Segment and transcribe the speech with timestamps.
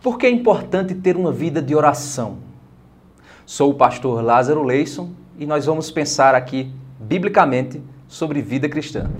[0.00, 2.38] Por que é importante ter uma vida de oração?
[3.44, 9.10] Sou o pastor Lázaro Leison e nós vamos pensar aqui, biblicamente, sobre vida cristã.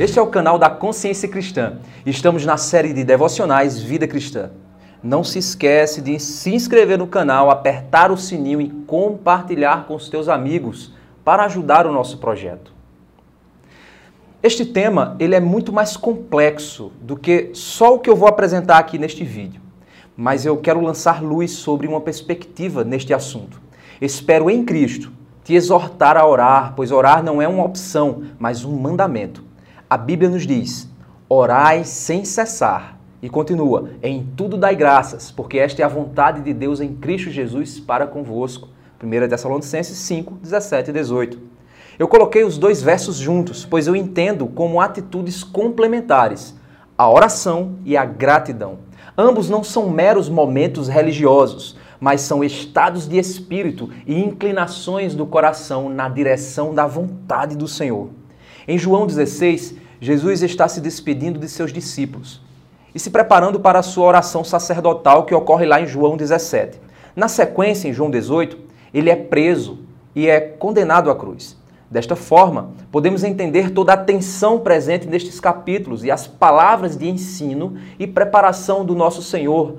[0.00, 1.78] Este é o canal da Consciência Cristã.
[2.04, 4.50] Estamos na série de devocionais Vida Cristã.
[5.00, 10.08] Não se esquece de se inscrever no canal, apertar o sininho e compartilhar com os
[10.08, 10.92] teus amigos
[11.24, 12.77] para ajudar o nosso projeto.
[14.40, 18.78] Este tema ele é muito mais complexo do que só o que eu vou apresentar
[18.78, 19.60] aqui neste vídeo,
[20.16, 23.60] mas eu quero lançar luz sobre uma perspectiva neste assunto.
[24.00, 25.10] Espero em Cristo
[25.42, 29.42] te exortar a orar, pois orar não é uma opção, mas um mandamento.
[29.90, 30.88] A Bíblia nos diz:
[31.28, 32.96] orai sem cessar.
[33.20, 37.28] E continua: em tudo dai graças, porque esta é a vontade de Deus em Cristo
[37.28, 38.68] Jesus para convosco.
[39.02, 41.57] 1 Tessalonicenses 5, 17 e 18.
[41.98, 46.54] Eu coloquei os dois versos juntos, pois eu entendo como atitudes complementares
[46.96, 48.78] a oração e a gratidão.
[49.16, 55.88] Ambos não são meros momentos religiosos, mas são estados de espírito e inclinações do coração
[55.88, 58.10] na direção da vontade do Senhor.
[58.66, 62.40] Em João 16, Jesus está se despedindo de seus discípulos
[62.94, 66.80] e se preparando para a sua oração sacerdotal que ocorre lá em João 17.
[67.16, 68.56] Na sequência, em João 18,
[68.94, 69.80] ele é preso
[70.14, 71.57] e é condenado à cruz.
[71.90, 77.76] Desta forma, podemos entender toda a tensão presente nestes capítulos e as palavras de ensino
[77.98, 79.78] e preparação do nosso Senhor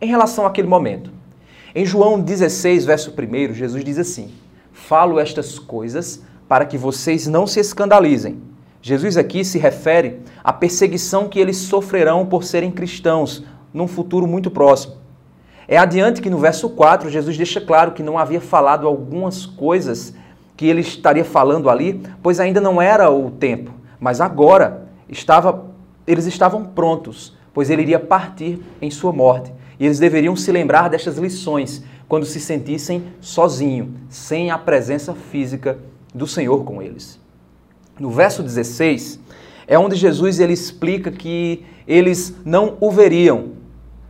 [0.00, 1.12] em relação àquele momento.
[1.72, 4.32] Em João 16, verso 1, Jesus diz assim:
[4.72, 8.42] Falo estas coisas para que vocês não se escandalizem.
[8.82, 14.50] Jesus aqui se refere à perseguição que eles sofrerão por serem cristãos num futuro muito
[14.50, 14.94] próximo.
[15.68, 20.14] É adiante que no verso 4 Jesus deixa claro que não havia falado algumas coisas
[20.56, 25.66] que ele estaria falando ali, pois ainda não era o tempo, mas agora estava,
[26.06, 29.52] eles estavam prontos, pois ele iria partir em sua morte.
[29.78, 35.78] E eles deveriam se lembrar destas lições quando se sentissem sozinhos, sem a presença física
[36.14, 37.20] do Senhor com eles.
[37.98, 39.20] No verso 16,
[39.66, 43.52] é onde Jesus ele explica que eles não o veriam,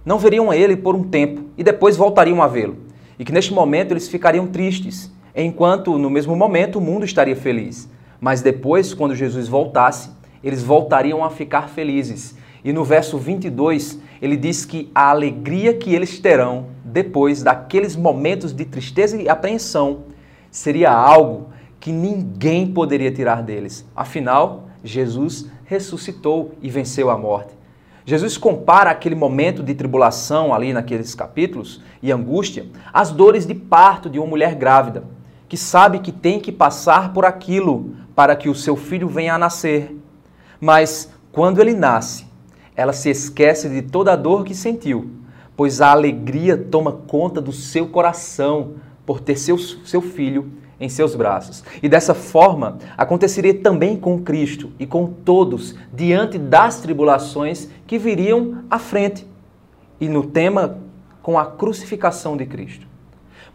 [0.04, 2.76] não veriam ele por um tempo e depois voltariam a vê-lo.
[3.18, 5.10] E que neste momento eles ficariam tristes
[5.44, 7.88] enquanto no mesmo momento o mundo estaria feliz.
[8.18, 10.10] Mas depois, quando Jesus voltasse,
[10.42, 12.34] eles voltariam a ficar felizes.
[12.64, 18.52] E no verso 22, ele diz que a alegria que eles terão depois daqueles momentos
[18.52, 20.04] de tristeza e apreensão
[20.50, 21.48] seria algo
[21.78, 23.86] que ninguém poderia tirar deles.
[23.94, 27.54] Afinal, Jesus ressuscitou e venceu a morte.
[28.04, 34.08] Jesus compara aquele momento de tribulação ali naqueles capítulos e angústia às dores de parto
[34.08, 35.15] de uma mulher grávida
[35.48, 39.38] que sabe que tem que passar por aquilo para que o seu filho venha a
[39.38, 39.96] nascer.
[40.60, 42.26] Mas quando ele nasce,
[42.74, 45.10] ela se esquece de toda a dor que sentiu,
[45.56, 48.74] pois a alegria toma conta do seu coração
[49.04, 51.64] por ter seu, seu filho em seus braços.
[51.82, 58.64] E dessa forma aconteceria também com Cristo e com todos diante das tribulações que viriam
[58.70, 59.26] à frente.
[60.00, 60.78] E no tema
[61.22, 62.85] com a crucificação de Cristo.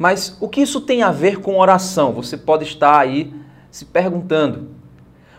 [0.02, 2.12] Mas o que isso tem a ver com oração?
[2.14, 3.32] Você pode estar aí
[3.70, 4.70] se perguntando.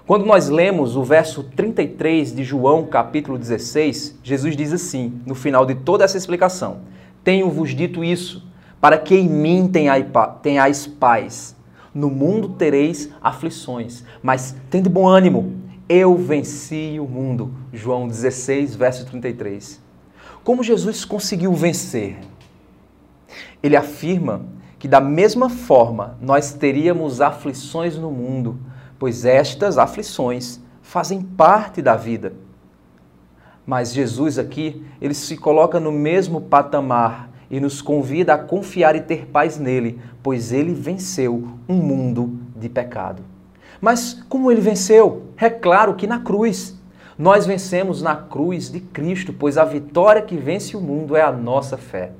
[0.06, 5.66] Quando nós lemos o verso 33 de João, capítulo 16, Jesus diz assim, no final
[5.66, 6.82] de toda essa explicação:
[7.24, 8.46] Tenho-vos dito isso,
[8.80, 9.68] para que em mim
[10.40, 11.56] tenhais paz.
[11.92, 15.54] No mundo tereis aflições, mas tende bom ânimo,
[15.88, 17.52] eu venci o mundo.
[17.72, 19.82] João 16, verso 33.
[20.44, 22.16] Como Jesus conseguiu vencer?
[23.62, 24.42] Ele afirma
[24.78, 28.58] que da mesma forma nós teríamos aflições no mundo,
[28.98, 32.32] pois estas aflições fazem parte da vida.
[33.64, 39.00] Mas Jesus aqui, ele se coloca no mesmo patamar e nos convida a confiar e
[39.00, 43.22] ter paz nele, pois ele venceu um mundo de pecado.
[43.80, 45.24] Mas como ele venceu?
[45.36, 46.76] É claro que na cruz.
[47.18, 51.30] Nós vencemos na cruz de Cristo, pois a vitória que vence o mundo é a
[51.30, 52.12] nossa fé.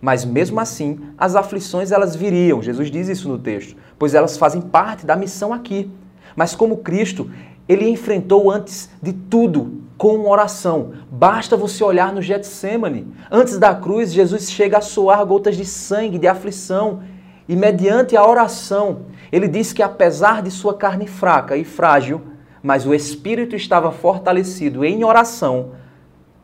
[0.00, 2.62] Mas mesmo assim, as aflições elas viriam.
[2.62, 5.90] Jesus diz isso no texto, pois elas fazem parte da missão aqui.
[6.34, 7.30] Mas como Cristo,
[7.68, 10.92] ele enfrentou antes de tudo com oração.
[11.10, 13.06] Basta você olhar no Getsemane.
[13.30, 17.02] Antes da cruz, Jesus chega a soar gotas de sangue, de aflição,
[17.48, 22.20] e mediante a oração, ele diz que apesar de sua carne fraca e frágil,
[22.62, 25.70] mas o espírito estava fortalecido em oração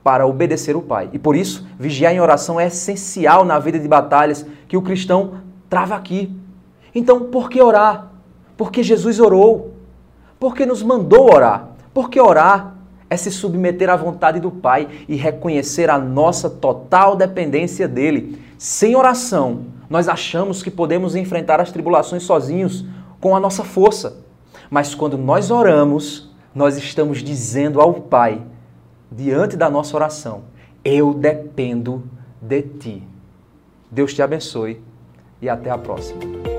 [0.02, 1.08] para obedecer o Pai.
[1.12, 5.34] E por isso, vigiar em oração é essencial na vida de batalhas que o cristão
[5.69, 6.34] trava aqui.
[6.94, 8.10] Então, por que orar?
[8.56, 9.75] Porque Jesus orou.
[10.38, 11.69] Porque nos mandou orar.
[11.94, 12.75] Porque orar
[13.08, 18.38] é se submeter à vontade do Pai e reconhecer a nossa total dependência dele.
[18.58, 22.84] Sem oração, nós achamos que podemos enfrentar as tribulações sozinhos
[23.20, 24.19] com a nossa força.
[24.70, 28.43] Mas quando nós oramos, nós estamos dizendo ao Pai,
[29.14, 30.44] diante da nossa oração,
[30.85, 32.03] eu dependo
[32.41, 33.03] de ti.
[33.91, 34.81] Deus te abençoe
[35.41, 36.51] e até a próxima.